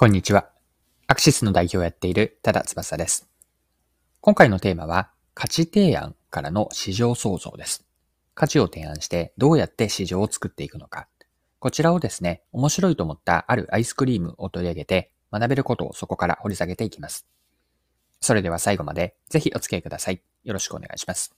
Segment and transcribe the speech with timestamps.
[0.00, 0.48] こんにちは。
[1.08, 3.28] アクシスの代表をやっている多田翼です。
[4.20, 7.84] 今回のテーマは価値提案からの市場創造です。
[8.32, 11.08] 価値を提案してどうやって市場を作っていくのか。
[11.58, 17.26] こちらをですね、面白いと思ったあるアイスクリームを取り上げて学べることをそこから掘り下げていきます。
[18.20, 20.22] それでは最後までぜひお付き合いください。
[20.44, 21.34] よろしくお願いします。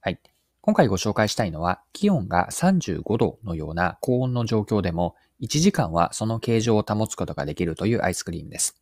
[0.00, 0.18] はい。
[0.62, 8.76] 今回ご紹介したいのは、気温が35度のような高温の状況でも1時間はその形状を保つことができるというアイスクリームです。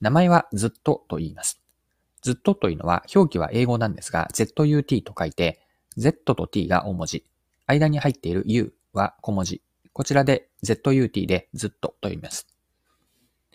[0.00, 1.60] 名前はずっとと言います。
[2.22, 5.60] ずっとというのは表記は英語なんですが ZUT と書いて
[5.98, 7.26] Z と T が大文字。
[7.66, 9.62] 間に入っている U は小文字。
[9.92, 12.48] こちらで ZUT でずっとと言います。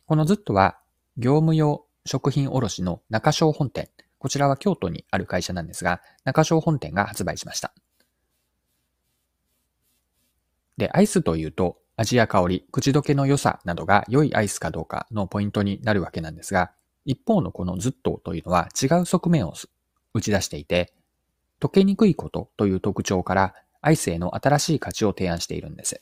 [0.05, 0.77] このずっとは
[1.17, 3.89] 業務用食品卸の中小本店。
[4.19, 7.73] こちらは京都にある会社なんですが、中小本店が発売しました。
[10.77, 16.71] で、アイスというと、味や香り、口どけの良さなどが良いアイスかどうかのポイントになるわけなんですが、
[17.05, 19.53] 一方のこのずっとというのは違う側面を
[20.13, 20.93] 打ち出していて、
[21.59, 26.01] 溶けにくいことという特徴からアイスへの新しい価値を提案しているんです。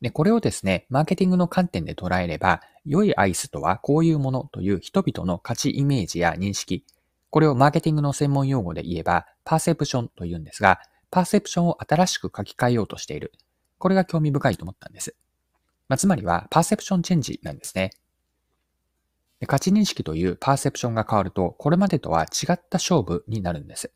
[0.00, 6.84] で、これをですね、マーケティングの観点で捉えれば、良いアイスとはこういうものという人々の価値イメージや認識、
[7.30, 13.32] これをマーケティングの専門用語で言えば、パーセプションというんですが、パーセプションを新しく書き換えようとしている。
[13.78, 15.14] これが興味深いと思ったんです。
[15.88, 17.90] まあ、つまりは、パーセプションチェンジなんですね。
[19.40, 23.92] で価値認識というパーセプションが変わると、これまでとは違った勝負になるんです。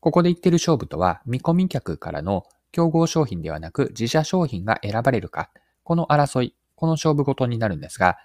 [0.00, 5.50] ここで言ってる勝負とは、見込み客からの競合商品ではなく自社商品が選ばれるか、
[5.84, 8.18] この争い、この勝負ごとになるんですが、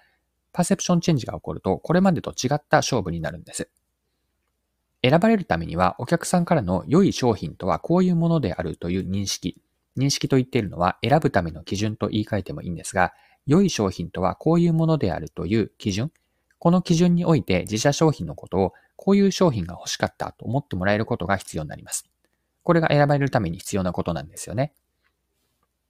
[0.52, 3.68] パーセプションチェンジが起こると、これまでと違った勝負になるんです。
[5.02, 9.60] 選ばれるためには、お客さんからの良い商品とはこういうものであるという認識、
[9.98, 13.12] 認識と言っているのは選ぶための基準と言い換えてもいいんですが、
[13.46, 16.10] 良い商品とはこういうものであるという基準、
[16.58, 22.08] この基準において自社商品のことをこういう商品が欲しかったと思ってもらえることが必要になります。
[22.64, 24.72] これが選ばれるために必要なことなんですよね。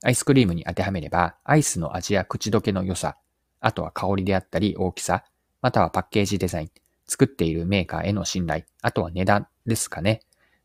[0.03, 3.17] アイスクリームに当てはめれば、アイスの味や口どけの良さ、
[3.61, 5.25] あとは香りであったり大きさ、
[5.63, 6.71] またはパッケージデザイン、
[7.07, 10.21] 作っているメーカーへの信頼、あとは値段ですかね。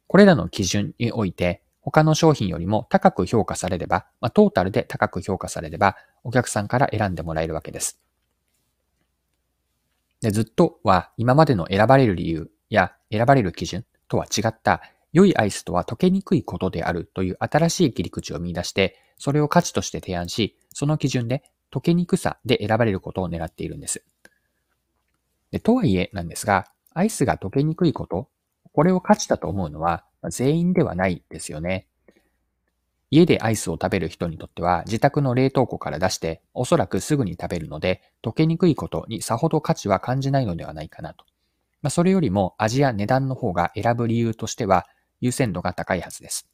[0.07, 5.95] これらの基準において、他の商品よりも高く評価されれば、まあ、トータルで高く評価されれば、
[6.25, 7.99] お客さんから選んでもらえるわけです。
[10.21, 14.81] でずっとは今までの選ばれる理由や選ばれる基準とは違った
[15.11, 24.03] 良いアイスとは溶けにくいことであるという新しい切り口を見出して、それを価値として提案し、その基準で溶けにくさで選ばれることを狙っているんです。
[25.51, 28.29] でとはいえなんですが、アイスが溶けにくいこと、
[28.71, 31.87] これを価値だと思うのは全員ではないですよね。
[33.11, 41.25] 家でアイスを食べる人にとっては自宅の冷凍庫から出しておそらくすぐに食べるので溶けにくいことにさほど価値は感じないのではないかなと。
[41.81, 44.85] まあ、それよりも味や値段の方が選ぶ理由としては
[45.21, 46.47] 優先度が高いはずです。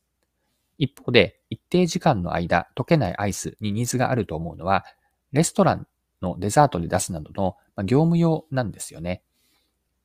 [0.78, 4.86] 一方で一定時間の間溶けないアイスにニーズがあると思うのは
[5.32, 5.88] レストラン
[6.22, 7.56] のデザートで出すなどの
[7.86, 9.22] 業務用なんですよね。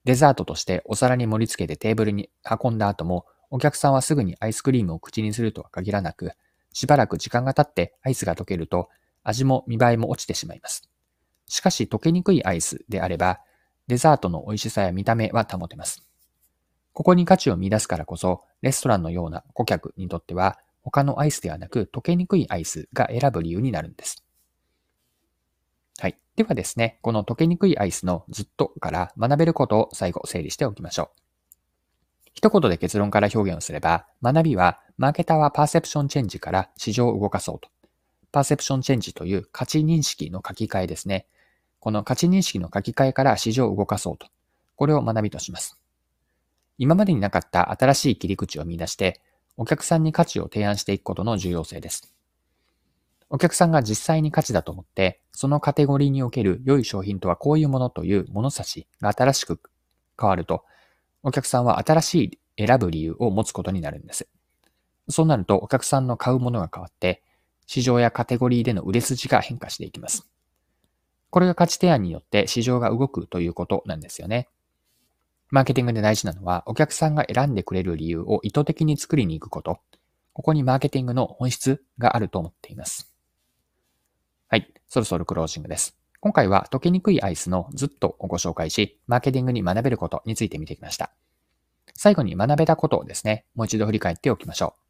[0.04, 2.30] デザートとしてお皿に盛り付けてテーブルに
[2.62, 6.32] 運んだ後もお客さんはすぐにアイスクリームを口にするとは限らなく、
[6.72, 8.88] しばらく時間が経ってアイスが溶けると、
[9.24, 10.88] 味も見栄えも落ちてしまいます。
[11.46, 13.40] しかし溶けにくいアイスであれば、
[13.88, 16.09] デザートの美味しさや見た目は保てます。
[16.92, 24.24] ここに価値を見出すからこそ、レストランのような顧客にとっては、他のアイスではなく溶けにくいアイスが選ぶ理由になるんです。
[25.98, 26.18] はい。
[26.36, 31.20] ではですね、この溶けにくいアイスのずっとから学べることを最後整理しておきましょう。
[32.32, 37.68] 一言で結論から表現をすれば、学びは、マーケターはパーセプションチェンジから市場を動かそうと。
[38.32, 41.26] パーセプションチェンジという価値認識の書き換えですね。
[41.80, 44.28] この価値認識の書き換えから市場を動かそうと。
[44.76, 45.79] これを学びとします。
[46.80, 49.20] 今までになかった新しい切り口を見出して、
[49.58, 52.14] お客さんに価値を提案していくことの重要性です。
[53.28, 59.60] お客さんが実際に価値だと思って、そのカテゴリーにおける良い商品とはこういうものという物差しが新しく
[60.18, 60.64] 変わると、
[61.22, 62.14] お客さんは新し
[62.56, 64.26] い選ぶ理由を持つことになるんです。
[65.10, 67.22] そうなるとお客さんの買うものが変わって、
[67.66, 70.30] 市場やカテゴリーでの売れ筋が変化していきます。
[71.28, 74.48] これが価値提案によって市場が動くということなんですよね。
[75.50, 79.80] マーケティングで大事なのは、お客さんが選んでくれる理由を意図的に作りに行くこと。
[80.32, 83.12] ここにマーケティングの本質があると思っています。
[84.48, 84.72] はい。
[84.88, 85.96] そろそろクロージングです。
[86.20, 91.10] 今回は溶けにくいアイスのずっとをご紹介し、マーケティングに学べることについて見てきました。
[91.94, 94.80] 最後に学べたことをですね、もう一度振り返っておきましょう。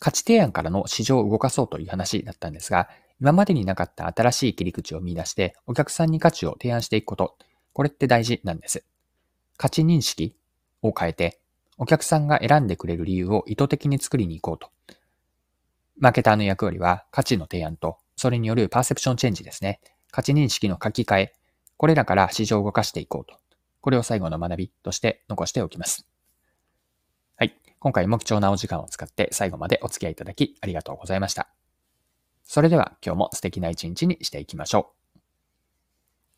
[0.00, 2.88] 価値提案からの市場を動かそうという話だったんですが、
[3.20, 7.36] 今までになかった新しい切り口を見出してお客さんに価値を提案していくこと。
[7.72, 8.84] これって大事なんです。
[9.62, 10.34] 価値認識
[10.82, 11.38] を変えて、
[11.78, 14.72] お客さんが選んでくれる理由を意図的に作りに行こうと。
[16.00, 19.78] マーケターの役割は価値の提案と、それによるパーセプションチェンジですね。
[20.10, 21.34] 価値認識の書き換え。
[21.76, 23.38] これらから市場を動かしていこうと。
[23.80, 26.08] これを最後の学びとして残しておきます。
[27.36, 27.56] はい。
[27.78, 31.46] 今回も貴重なお時間を使って最後までお付き合いいただきありがとうございました。
[32.42, 35.01] それでは今日も素敵な一日にしていきましょう。